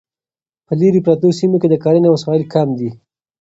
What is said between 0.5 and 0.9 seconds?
په